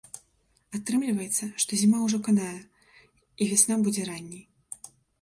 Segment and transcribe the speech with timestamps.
[0.79, 2.57] Атрымліваецца, што зіма ўжо канае
[3.41, 4.43] і вясна будзе ранняй.